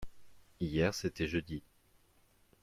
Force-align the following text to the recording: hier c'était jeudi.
hier 0.59 0.93
c'était 0.93 1.27
jeudi. 1.27 1.61